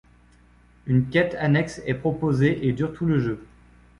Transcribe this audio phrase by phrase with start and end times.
[0.87, 3.45] Une quête annexe est proposée et dure tout le jeu.